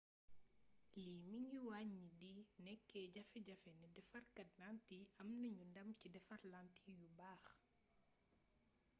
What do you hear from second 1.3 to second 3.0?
ngi wàññi di nekk